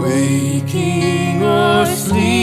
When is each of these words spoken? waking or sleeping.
waking 0.00 1.42
or 1.42 1.86
sleeping. 1.86 2.39